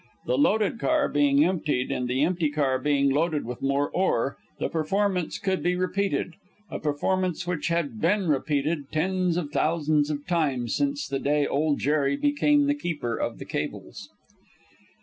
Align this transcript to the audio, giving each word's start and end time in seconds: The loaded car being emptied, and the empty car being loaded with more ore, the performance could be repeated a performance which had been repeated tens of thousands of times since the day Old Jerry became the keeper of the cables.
The 0.25 0.35
loaded 0.35 0.79
car 0.79 1.07
being 1.09 1.45
emptied, 1.45 1.91
and 1.91 2.07
the 2.07 2.23
empty 2.23 2.49
car 2.49 2.79
being 2.79 3.11
loaded 3.11 3.45
with 3.45 3.61
more 3.61 3.91
ore, 3.91 4.35
the 4.57 4.67
performance 4.67 5.37
could 5.37 5.61
be 5.61 5.75
repeated 5.75 6.33
a 6.71 6.79
performance 6.79 7.45
which 7.45 7.67
had 7.67 8.01
been 8.01 8.27
repeated 8.27 8.91
tens 8.91 9.37
of 9.37 9.51
thousands 9.51 10.09
of 10.09 10.25
times 10.25 10.75
since 10.75 11.07
the 11.07 11.19
day 11.19 11.45
Old 11.45 11.77
Jerry 11.77 12.15
became 12.17 12.65
the 12.65 12.73
keeper 12.73 13.15
of 13.15 13.37
the 13.37 13.45
cables. 13.45 14.09